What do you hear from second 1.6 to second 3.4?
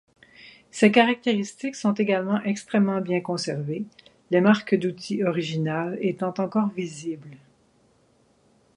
sont également extrêmement bien